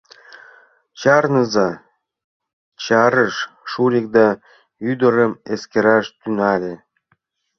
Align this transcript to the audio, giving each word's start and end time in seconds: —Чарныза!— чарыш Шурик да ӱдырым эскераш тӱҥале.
—Чарныза!— 0.99 1.69
чарыш 2.83 3.35
Шурик 3.71 4.05
да 4.15 4.27
ӱдырым 4.89 5.33
эскераш 5.53 6.05
тӱҥале. 6.19 6.73